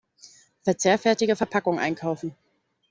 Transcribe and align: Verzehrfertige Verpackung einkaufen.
Verzehrfertige 0.63 1.35
Verpackung 1.35 1.77
einkaufen. 1.77 2.35